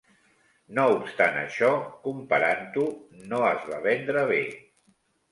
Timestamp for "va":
3.73-3.83